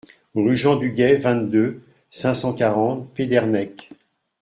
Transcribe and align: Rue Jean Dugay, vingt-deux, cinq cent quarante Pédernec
Rue 0.33 0.55
Jean 0.55 0.77
Dugay, 0.77 1.15
vingt-deux, 1.17 1.79
cinq 2.09 2.33
cent 2.33 2.53
quarante 2.55 3.07
Pédernec 3.13 3.91